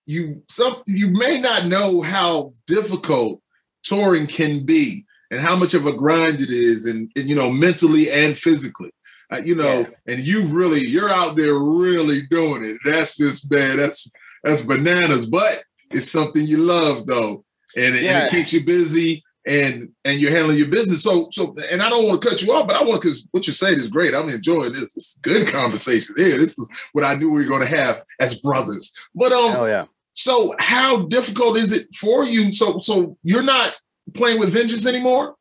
[0.08, 3.42] You some you may not know how difficult
[3.84, 7.50] touring can be and how much of a grind it is, and, and you know,
[7.50, 8.92] mentally and physically.
[9.32, 10.14] Uh, you know, yeah.
[10.14, 12.78] and you really you're out there really doing it.
[12.86, 13.80] That's just bad.
[13.80, 14.10] That's
[14.44, 15.26] that's bananas.
[15.26, 17.44] But it's something you love though,
[17.76, 18.20] and, yeah.
[18.20, 21.04] and it keeps you busy and and you're handling your business.
[21.04, 23.48] So so and I don't want to cut you off, but I want because what
[23.48, 24.14] you're saying is great.
[24.14, 24.96] I'm enjoying this.
[24.96, 26.16] It's good conversation.
[26.18, 28.94] Yeah, this is what I knew we were going to have as brothers.
[29.14, 29.86] But um, Hell yeah.
[30.14, 32.54] So how difficult is it for you?
[32.54, 33.78] So so you're not
[34.14, 35.36] playing with vengince anymore?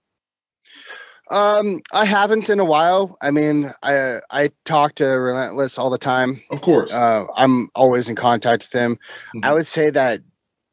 [1.30, 3.16] Um, I haven't in a while.
[3.22, 6.42] I mean, I I talk to Relentless all the time.
[6.50, 6.92] Of course.
[6.92, 8.96] Uh, I'm always in contact with him.
[8.96, 9.40] Mm-hmm.
[9.44, 10.20] I would say that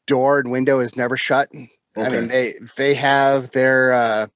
[0.07, 1.49] door and window is never shut.
[1.97, 2.05] Okay.
[2.05, 4.27] I mean, they they have their uh,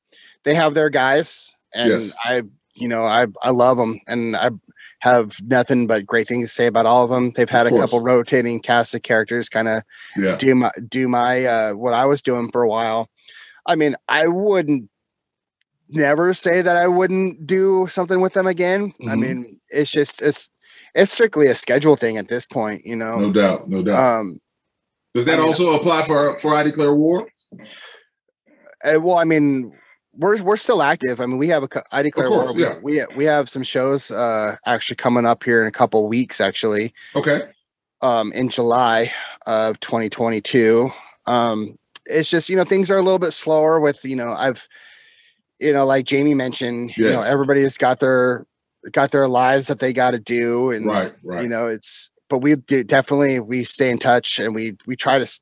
[0.44, 2.13] they have their guys, and yes.
[2.24, 4.52] I you know I I love them, and I
[5.00, 7.32] have nothing but great things to say about all of them.
[7.36, 7.82] They've had of a course.
[7.82, 9.84] couple rotating cast of characters, kind of
[10.18, 10.36] yeah.
[10.36, 13.10] do my do my uh, what I was doing for a while.
[13.65, 14.89] I mean, I wouldn't
[15.89, 18.91] never say that I wouldn't do something with them again.
[18.91, 19.10] Mm-hmm.
[19.10, 20.50] I mean, it's just it's
[20.94, 23.18] it's strictly a schedule thing at this point, you know.
[23.18, 24.20] No doubt, no doubt.
[24.20, 24.39] Um,
[25.13, 27.28] Does that I mean, also apply for for I declare war?
[28.84, 29.74] Uh, well, I mean,
[30.13, 31.20] we're we're still active.
[31.20, 32.60] I mean, we have a I declare course, war.
[32.60, 32.76] Yeah.
[32.82, 36.39] We we have some shows uh actually coming up here in a couple weeks.
[36.39, 37.41] Actually, okay.
[38.02, 39.12] Um, in July
[39.46, 40.89] of 2022.
[41.28, 44.68] Um, it's just you know things are a little bit slower with you know I've
[45.60, 46.98] you know, like Jamie mentioned, yes.
[46.98, 48.46] you know, everybody's got their
[48.91, 51.44] got their lives that they got to do, and right, right.
[51.44, 55.20] You know, it's but we do definitely we stay in touch and we we try
[55.20, 55.41] to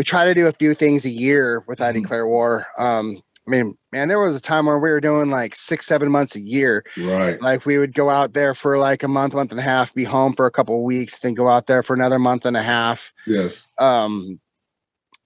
[0.00, 2.00] we try to do a few things a year with I mm-hmm.
[2.00, 2.66] Declare War.
[2.78, 6.10] Um, I mean, man, there was a time where we were doing like six, seven
[6.10, 6.86] months a year.
[6.96, 7.38] Right.
[7.42, 10.04] Like we would go out there for like a month, month and a half, be
[10.04, 12.62] home for a couple of weeks, then go out there for another month and a
[12.62, 13.12] half.
[13.26, 13.68] Yes.
[13.76, 14.40] Um,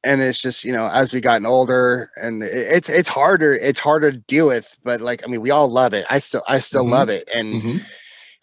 [0.03, 4.13] and it's just you know as we gotten older and it's it's harder it's harder
[4.13, 6.83] to deal with but like i mean we all love it i still i still
[6.83, 6.93] mm-hmm.
[6.93, 7.79] love it and mm-hmm.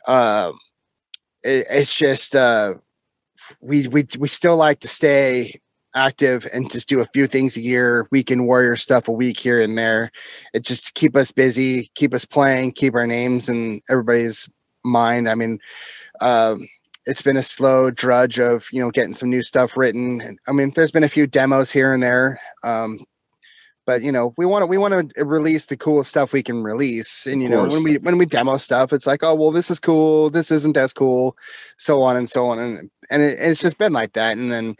[0.07, 0.51] uh,
[1.43, 2.73] it, it's just uh
[3.61, 5.53] we we we still like to stay
[5.95, 9.61] active and just do a few things a year weekend warrior stuff a week here
[9.61, 10.11] and there
[10.53, 14.49] it just keep us busy keep us playing keep our names in everybody's
[14.83, 15.59] mind i mean
[16.21, 16.65] um
[17.05, 20.21] it's been a slow drudge of you know getting some new stuff written.
[20.21, 22.99] And, I mean, there's been a few demos here and there, um,
[23.85, 26.63] but you know, we want to we want to release the cool stuff we can
[26.63, 27.25] release.
[27.25, 29.79] And you know, when we when we demo stuff, it's like, oh well, this is
[29.79, 31.35] cool, this isn't as cool,
[31.77, 34.37] so on and so on, and and it, it's just been like that.
[34.37, 34.75] And then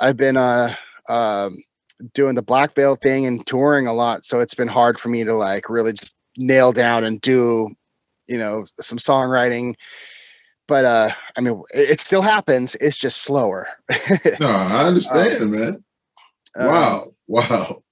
[0.00, 0.74] I've been uh,
[1.08, 1.50] uh
[2.12, 5.24] doing the Black Veil thing and touring a lot, so it's been hard for me
[5.24, 7.74] to like really just nail down and do
[8.26, 9.74] you know, some songwriting.
[10.68, 12.74] But uh, I mean, it, it still happens.
[12.76, 13.68] It's just slower.
[14.40, 15.84] no, I understand, um, man.
[16.56, 17.82] Wow, um, wow.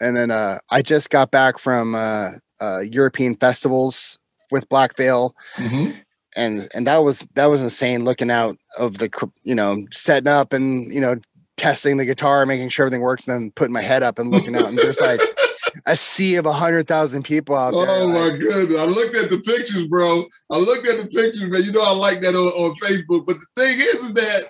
[0.00, 4.18] And then uh, I just got back from uh, uh, European festivals
[4.50, 5.34] with Black Veil.
[5.56, 6.00] Mm-hmm
[6.38, 9.08] and and that was that was insane looking out of the
[9.42, 11.16] you know setting up and you know
[11.56, 14.54] testing the guitar making sure everything works and then putting my head up and looking
[14.54, 15.20] out and there's like
[15.86, 17.86] a sea of a hundred thousand people out there.
[17.88, 18.78] Oh my goodness.
[18.78, 20.24] I looked at the pictures, bro.
[20.50, 21.64] I looked at the pictures, man.
[21.64, 23.26] You know I like that on, on Facebook.
[23.26, 24.42] But the thing is, is that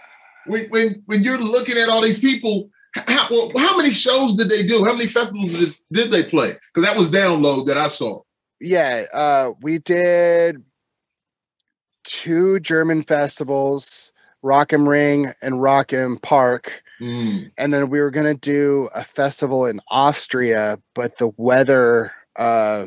[0.46, 2.70] when, when when you're looking at all these people,
[3.06, 4.84] how, well, how many shows did they do?
[4.84, 6.56] How many festivals did, did they play?
[6.72, 8.20] Because that was download that I saw.
[8.60, 10.62] Yeah, uh, we did
[12.04, 16.82] two German festivals, Rock am Ring and Rock im Park.
[17.00, 17.50] Mm.
[17.58, 22.86] And then we were going to do a festival in Austria, but the weather uh,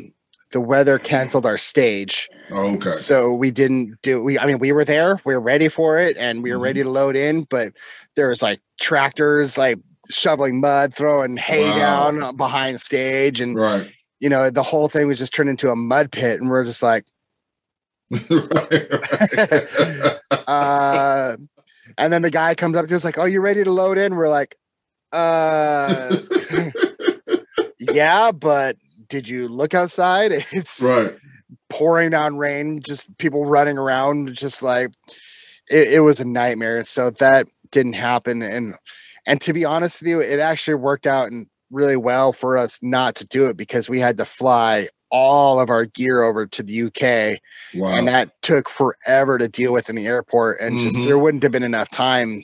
[0.52, 2.30] the weather canceled our stage.
[2.52, 2.91] Oh, okay.
[2.91, 6.17] So we didn't do we I mean we were there, we were ready for it
[6.17, 7.74] and we were mm ready to load in, but
[8.15, 12.12] there was like tractors like shoveling mud, throwing hay wow.
[12.12, 13.91] down behind stage and right.
[14.19, 16.84] you know, the whole thing was just turned into a mud pit and we're just
[16.84, 17.06] like
[18.30, 20.17] right, right.
[20.48, 21.38] uh,
[21.97, 24.15] and then the guy comes up to us like, "Oh, you ready to load in?"
[24.15, 24.56] We're like,
[25.12, 26.15] "Uh,
[27.80, 30.32] yeah, but did you look outside?
[30.52, 31.12] It's right
[31.69, 34.91] pouring down rain, just people running around, just like
[35.69, 36.84] it, it was a nightmare.
[36.84, 38.75] So that didn't happen, and
[39.25, 42.80] and to be honest with you, it actually worked out and really well for us
[42.82, 46.63] not to do it because we had to fly all of our gear over to
[46.63, 47.39] the UK.
[47.74, 47.95] Wow.
[47.95, 50.60] And that took forever to deal with in the airport.
[50.60, 50.84] And mm-hmm.
[50.84, 52.43] just there wouldn't have been enough time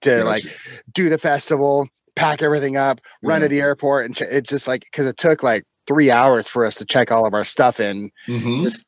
[0.00, 0.24] to gotcha.
[0.24, 0.44] like
[0.92, 3.44] do the festival, pack everything up, run yeah.
[3.44, 4.06] to the airport.
[4.06, 7.26] And it's just like, cause it took like three hours for us to check all
[7.26, 8.10] of our stuff in.
[8.26, 8.62] Mm-hmm.
[8.64, 8.84] Just,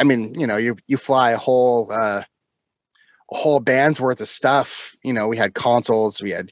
[0.00, 2.22] I mean, you know, you, you fly a whole, uh,
[3.32, 4.96] a whole band's worth of stuff.
[5.04, 6.50] You know, we had consoles, we had,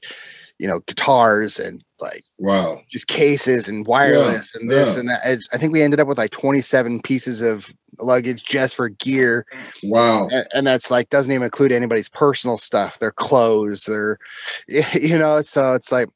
[0.59, 4.99] you know, guitars and like wow, just cases and wireless yeah, and this yeah.
[4.99, 5.21] and that.
[5.25, 9.45] It's, I think we ended up with like 27 pieces of luggage just for gear.
[9.83, 10.27] Wow.
[10.31, 14.19] And, and that's like doesn't even include anybody's personal stuff, their clothes, their
[14.67, 16.09] you know, so it's like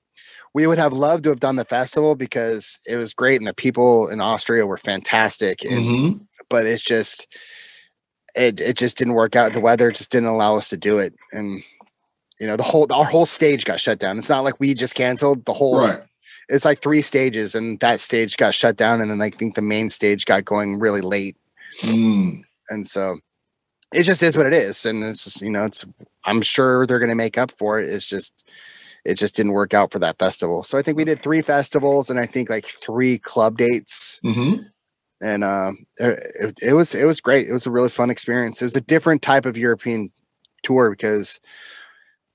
[0.54, 3.54] we would have loved to have done the festival because it was great and the
[3.54, 5.64] people in Austria were fantastic.
[5.64, 6.18] And, mm-hmm.
[6.50, 7.28] But it's just
[8.36, 9.54] it it just didn't work out.
[9.54, 11.14] The weather just didn't allow us to do it.
[11.32, 11.64] And
[12.40, 14.18] you know, the whole our whole stage got shut down.
[14.18, 15.80] It's not like we just canceled the whole.
[15.80, 16.02] Right.
[16.50, 19.62] It's like three stages, and that stage got shut down, and then I think the
[19.62, 21.38] main stage got going really late.
[21.82, 22.42] Mm.
[22.70, 23.18] And so
[23.94, 25.86] it just is what it is, and it's just, you know, it's
[26.26, 27.90] I'm sure they're going to make up for it.
[27.90, 28.50] It's just
[29.06, 30.64] it just didn't work out for that festival.
[30.64, 34.20] So I think we did three festivals, and I think like three club dates.
[34.24, 34.64] Mm-hmm
[35.24, 37.48] and uh, it, it, was it was great.
[37.48, 38.62] It was a really fun experience.
[38.62, 40.12] It was a different type of European
[40.64, 41.40] tour because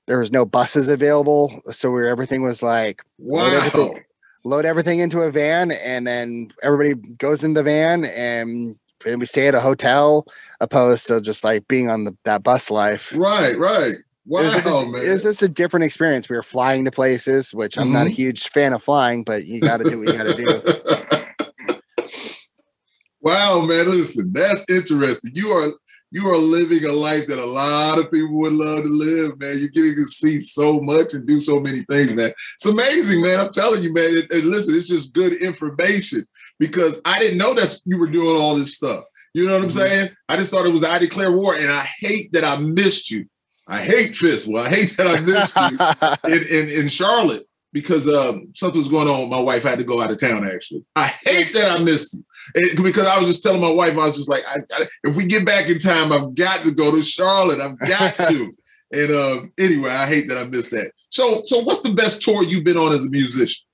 [0.09, 3.43] there was no buses available, so where everything was like wow.
[3.43, 4.03] Load everything,
[4.43, 9.27] load everything into a van, and then everybody goes in the van, and and we
[9.27, 10.25] stay at a hotel,
[10.59, 13.15] opposed to just like being on the that bus life.
[13.15, 13.93] Right, right.
[14.25, 15.05] Wow, it was, just a, man.
[15.05, 16.27] It was just a different experience.
[16.27, 17.93] We were flying to places, which I'm mm-hmm.
[17.93, 18.15] not a mm-hmm.
[18.15, 21.77] huge fan of flying, but you got to do what you got to do.
[23.21, 23.91] wow, man!
[23.91, 25.33] Listen, that's interesting.
[25.35, 25.69] You are
[26.11, 29.57] you are living a life that a lot of people would love to live, man.
[29.59, 32.31] You're getting to see so much and do so many things, man.
[32.55, 33.39] It's amazing, man.
[33.39, 34.09] I'm telling you, man.
[34.31, 36.25] And listen, it's just good information
[36.57, 39.03] because I didn't know that you were doing all this stuff.
[39.33, 39.77] You know what I'm mm-hmm.
[39.77, 40.09] saying?
[40.27, 43.25] I just thought it was I declare war, and I hate that I missed you.
[43.67, 44.47] I Hatefist.
[44.47, 48.87] Well, I hate that I missed you in, in, in Charlotte because um, something was
[48.87, 49.63] going on with my wife.
[49.63, 50.45] Had to go out of town.
[50.45, 52.23] Actually, I hate that I missed you
[52.55, 55.15] it, because I was just telling my wife, I was just like, I, I, if
[55.15, 57.59] we get back in time, I've got to go to Charlotte.
[57.59, 58.55] I've got to.
[58.93, 60.91] and uh, anyway, I hate that I missed that.
[61.09, 63.65] So, so what's the best tour you've been on as a musician?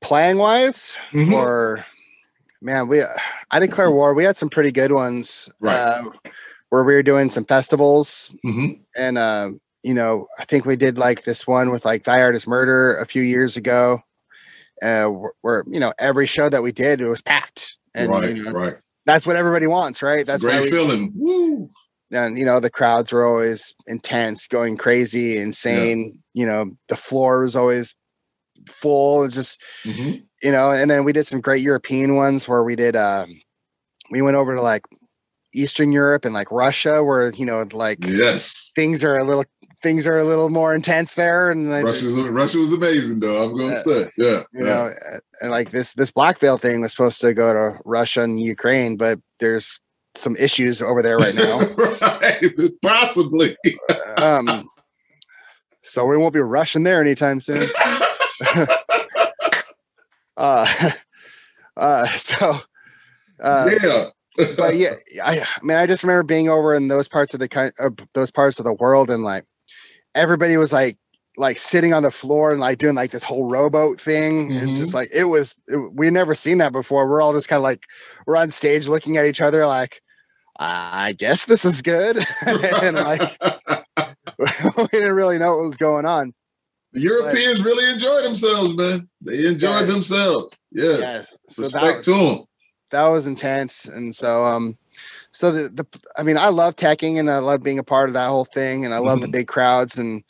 [0.00, 1.34] Playing wise, mm-hmm.
[1.34, 1.84] or
[2.62, 3.02] man, we
[3.50, 4.14] I declare war.
[4.14, 5.74] We had some pretty good ones, right?
[5.74, 6.04] Uh,
[6.68, 8.80] where we were doing some festivals, mm-hmm.
[8.96, 9.50] and uh,
[9.86, 12.96] you know, I think we did like this one with like Thy Art Is Murder
[12.96, 14.00] a few years ago,
[14.82, 15.06] uh,
[15.42, 18.50] where, you know every show that we did it was packed, and right, you know,
[18.50, 18.74] right.
[19.04, 20.26] That's what everybody wants, right?
[20.26, 21.12] That's great we, feeling.
[21.14, 21.70] Woo.
[22.10, 26.20] And you know the crowds were always intense, going crazy, insane.
[26.34, 26.40] Yeah.
[26.40, 27.94] You know the floor was always
[28.68, 29.22] full.
[29.22, 30.16] It's just mm-hmm.
[30.42, 32.96] you know, and then we did some great European ones where we did.
[32.96, 33.28] Um,
[34.10, 34.82] we went over to like
[35.54, 39.44] Eastern Europe and like Russia, where you know, like yes, things are a little
[39.82, 41.50] things are a little more intense there.
[41.50, 43.44] And Russia, Russia was amazing, though.
[43.44, 44.64] I'm going to Uh, say, yeah, you yeah.
[44.64, 44.94] know,
[45.42, 48.96] and like this this black veil thing was supposed to go to Russia and Ukraine,
[48.96, 49.80] but there's
[50.14, 51.60] some issues over there right now.
[52.10, 53.56] right, possibly.
[54.16, 54.66] um,
[55.82, 57.62] so we won't be rushing there anytime soon.
[60.36, 60.66] Uh,
[61.78, 62.60] uh, so,
[63.40, 64.04] uh, yeah,
[64.58, 64.90] but yeah,
[65.24, 67.88] I, I mean, I just remember being over in those parts of the kind, uh,
[68.12, 69.44] those parts of the world, and like
[70.16, 70.96] everybody was like,
[71.38, 74.50] like sitting on the floor and like doing like this whole rowboat thing.
[74.52, 75.54] And It's just like it was.
[75.68, 77.06] It, we never seen that before.
[77.08, 77.84] We're all just kind of like
[78.26, 80.00] we're on stage looking at each other, like,
[80.58, 83.38] I guess this is good, and like
[84.38, 86.32] we didn't really know what was going on.
[86.92, 89.08] the Europeans really enjoyed themselves, man.
[89.20, 89.92] They enjoyed Yeah.
[89.92, 90.56] themselves.
[90.72, 91.00] Yes.
[91.00, 92.44] Yeah, so Respect that, to them.
[92.90, 94.78] that was intense and so um
[95.36, 98.14] so the, the i mean i love teching and i love being a part of
[98.14, 99.32] that whole thing and i love the Mhm.
[99.32, 100.22] big crowds and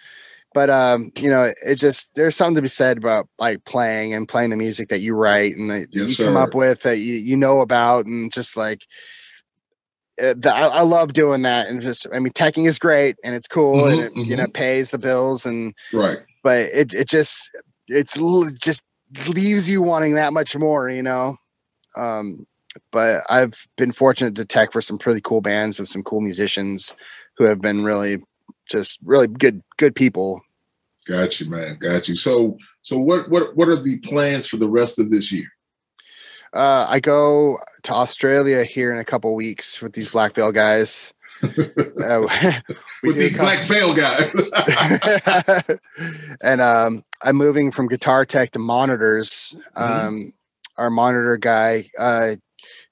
[0.54, 4.28] but um you know it just there's something to be said about like playing and
[4.28, 7.14] playing the music that you write and that Yes, you come up with that you,
[7.14, 8.86] you know about and just like
[10.22, 13.34] uh, the, I, I love doing that and just i mean teching is great and
[13.34, 16.18] it's cool and Mhm, it, you know pays the bills and Right.
[16.42, 17.50] but it it just
[17.88, 18.14] it's
[18.60, 18.82] just
[19.28, 21.36] leaves you wanting that much more, you know.
[21.96, 22.46] Um,
[22.90, 26.94] but I've been fortunate to tech for some pretty cool bands with some cool musicians
[27.36, 28.22] who have been really
[28.68, 30.40] just really good good people.
[31.06, 31.78] Got you, man.
[31.80, 32.16] Got you.
[32.16, 35.46] So, so what, what, what are the plans for the rest of this year?
[36.52, 41.12] Uh, I go to Australia here in a couple weeks with these Black Veil guys.
[41.42, 42.26] Uh,
[43.02, 44.30] With these couple- black veil guys.
[46.42, 49.54] and um, I'm moving from guitar tech to monitors.
[49.76, 49.82] Mhm.
[50.06, 50.32] Um,
[50.78, 52.36] our monitor guy uh,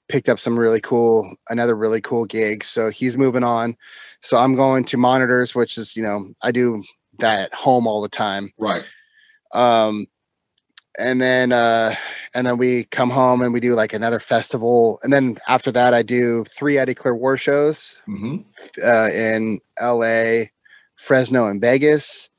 [0.07, 2.63] picked up some really cool, another really cool gig.
[2.63, 3.75] So he's moving on.
[4.21, 6.83] So I'm going to monitors, which is, you know, I do
[7.19, 8.51] that at home all the time.
[8.59, 8.83] right.
[9.53, 10.07] Um,
[10.97, 11.95] and then, uh,
[12.33, 14.99] and then we come home and we do like another festival.
[15.03, 18.37] And then after that, I do three I Declare War shows hmm
[18.83, 20.45] uh, in LA,
[20.95, 22.29] Fresno, and Vegas.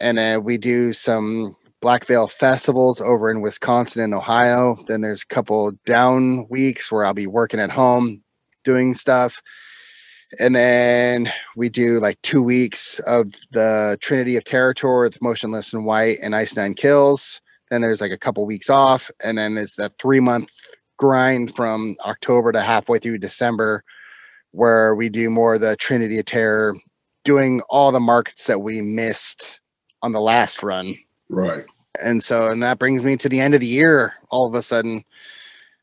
[0.00, 4.82] And then we do some Black Veil festivals over in Wisconsin and Ohio.
[4.88, 8.22] Then there's a couple down weeks where I'll be working at home
[8.64, 9.42] doing stuff.
[10.40, 15.84] And then we do like two weeks of the Trinity of Terror with Motionless In
[15.84, 17.42] White and Ice Nine Kills.
[17.68, 19.10] Then there's like a couple weeks off.
[19.22, 20.48] And then there's that three month
[20.96, 23.84] grind from October to halfway through December
[24.52, 26.76] where we do more of the Trinity of Terror,
[27.24, 29.60] doing all the markets that we missed
[30.00, 30.94] on the last run.
[31.28, 31.66] Right.
[32.02, 34.62] And so, and that brings me to the end of the year all of a
[34.62, 35.04] sudden.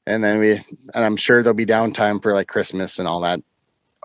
[0.05, 3.39] And then we, and I'm sure there'll be downtime for like Christmas and all that,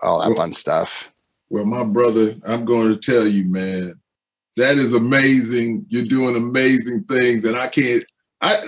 [0.03, 1.07] all that Well- fun stuff.
[1.49, 3.93] Well, my brother, I'm going to tell you, man,
[4.57, 5.85] that is amazing.
[5.87, 8.03] You're doing amazing things, and I can't.
[8.41, 8.59] I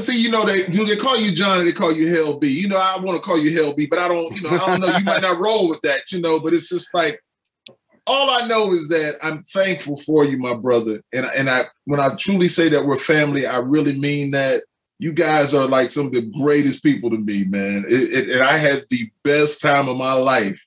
[0.00, 1.64] see, you know, they do they call you Johnny.
[1.64, 2.48] they call you Hell B.
[2.48, 4.34] You know, I want to call you Hell B, but I don't.
[4.34, 4.96] You know, I don't know.
[4.96, 6.40] You might not roll with that, you know.
[6.40, 7.22] But it's just like
[8.08, 12.00] all I know is that I'm thankful for you, my brother, and and I when
[12.00, 14.62] I truly say that we're family, I really mean that.
[15.00, 17.84] You guys are like some of the greatest people to me, man.
[17.88, 20.60] It, it, and I had the best time of my life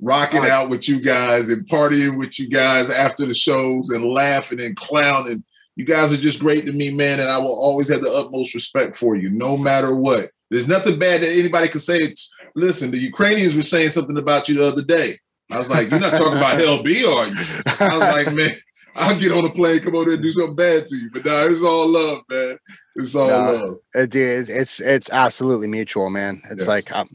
[0.00, 0.48] rocking Oh.
[0.48, 4.76] out with you guys and partying with you guys after the shows and laughing and
[4.76, 5.42] clowning.
[5.74, 8.54] You guys are just great to me, man, and I will always have the utmost
[8.54, 10.30] respect for you, no matter what.
[10.52, 11.96] There's nothing bad that anybody can say.
[11.96, 15.18] It's, listen, the Ukrainians were saying something about you the other day.
[15.50, 17.34] I was like, you're not talking about Hell B, are you?
[17.80, 18.50] I was like, man,
[18.96, 21.10] I'll get on a plane, come over there and do something bad to you.
[21.12, 22.58] But nah, it's all love, man.
[22.96, 23.50] It's all Nah.
[23.50, 23.76] love.
[23.94, 26.42] it is, it's, it's absolutely mutual, man.
[26.50, 26.68] It's Yes.
[26.68, 27.08] like, um,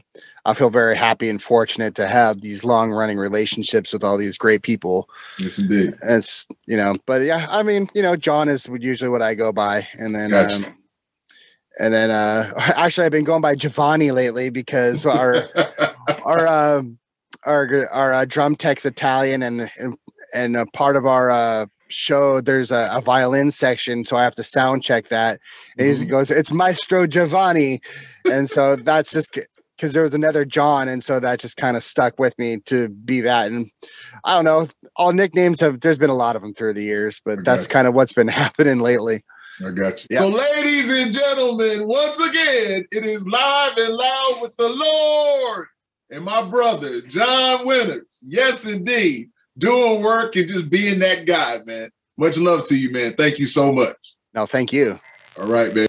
[0.46, 4.36] I feel very happy and fortunate to have these long running relationships with all these
[4.36, 5.08] great people.
[5.38, 5.94] Yes, indeed.
[6.02, 9.52] it's you know but yeah i mean you know john is usually what i go
[9.52, 10.56] by and then Gotcha.
[10.56, 10.76] um,
[11.80, 15.44] and then uh actually i've been going by giovanni lately because our
[16.24, 16.98] our um
[17.46, 19.96] our our uh, drum tech's italian and and,
[20.34, 24.34] and a part of our uh show there's a, a violin section so i have
[24.34, 25.38] to sound check that
[25.78, 26.08] and he Mhm.
[26.08, 27.80] goes it's maestro giovanni
[28.24, 29.38] and so that's just
[29.76, 32.88] because there was another john and so that just kind of stuck with me to
[32.88, 33.70] be that and
[34.24, 34.66] i don't know
[34.96, 37.86] all nicknames have there's been a lot of them through the years but that's kind
[37.86, 39.22] of what's been happening lately
[39.64, 40.08] I got you.
[40.10, 40.18] Yeah.
[40.18, 45.68] So, ladies and gentlemen, once again, it is live and loud with the Lord
[46.10, 48.24] and my brother, John Winters.
[48.26, 49.30] Yes, indeed.
[49.56, 51.90] Doing work and just being that guy, man.
[52.16, 53.14] Much love to you, man.
[53.14, 54.14] Thank you so much.
[54.34, 54.98] no thank you
[55.38, 55.86] All right, man.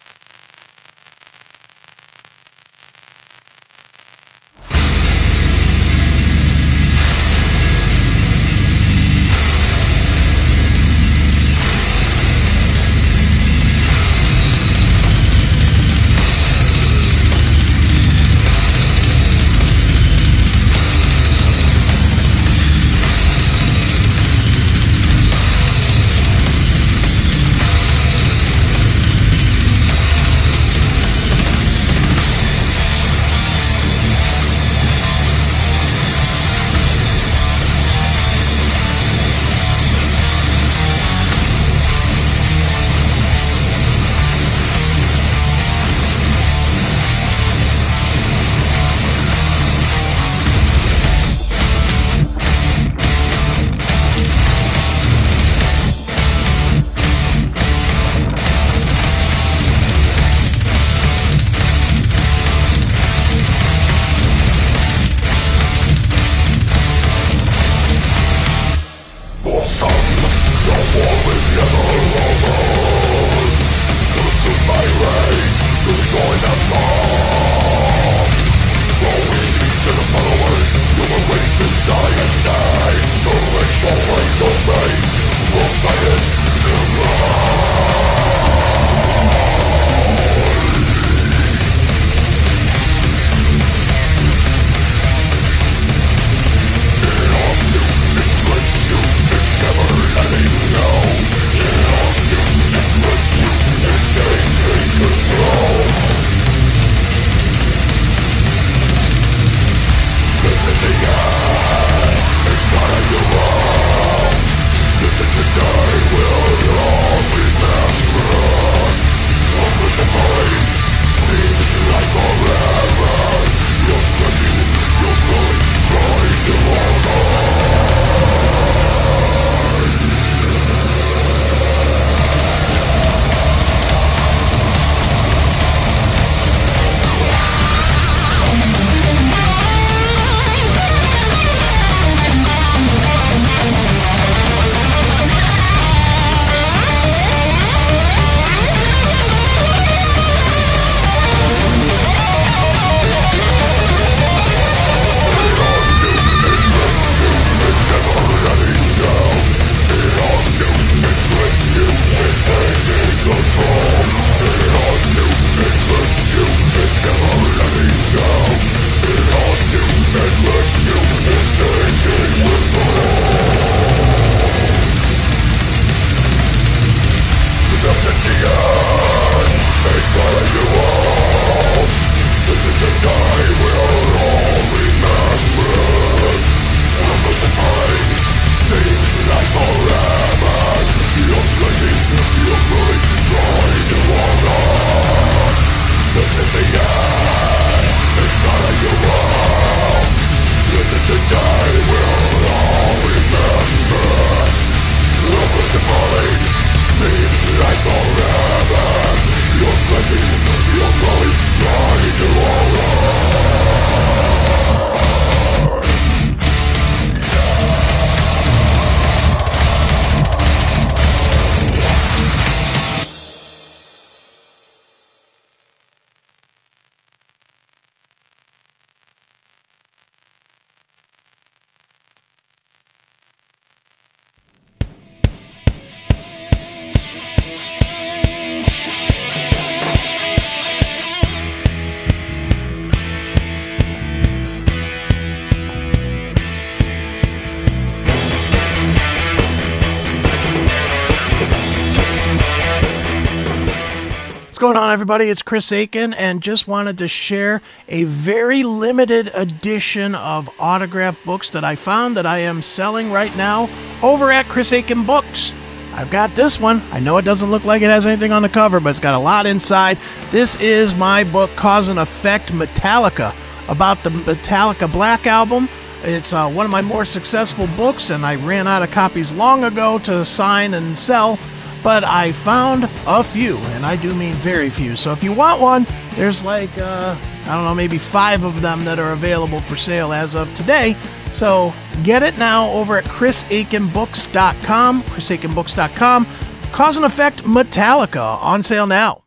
[254.65, 255.29] Going on, everybody?
[255.29, 261.51] It's Chris Akin, and just wanted to share a very limited edition of autographed books
[261.51, 263.69] that I found that I am selling right now
[264.01, 265.53] over at Chris Akin Books.
[265.93, 266.81] I've got this one.
[266.91, 269.13] I know it doesn't look like it has anything on the cover, but it's got
[269.13, 269.99] a lot inside.
[270.31, 273.35] This is my book, Cause and Effect Metallica,
[273.69, 275.69] about the Metallica Black Album.
[276.01, 279.63] It's uh, one of my more successful books, and I ran out of copies long
[279.63, 281.37] ago to sign and sell
[281.85, 284.95] but I found a few, and I do mean very few.
[284.95, 287.15] So if you want one, there's like, uh,
[287.45, 290.95] I don't know, maybe five of them that are available for sale as of today.
[291.31, 291.71] So
[292.03, 296.27] get it now over at chrisakinbooks.com, chrisakinbooks.com.
[296.71, 299.24] Cause and Effect Metallica on sale now.